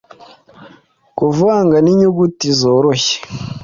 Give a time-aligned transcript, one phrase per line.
[1.17, 3.15] Kuvanga ninyuguti zoroshye